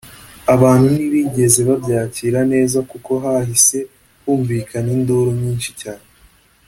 abantu 0.53 0.87
ntibigeze 0.95 1.59
babyakira 1.69 2.39
neza 2.53 2.77
kuko 2.89 3.11
hahise 3.23 3.77
humvikana 4.23 4.89
induru 4.97 5.31
nyinshi 5.41 5.71
cyane 5.81 6.05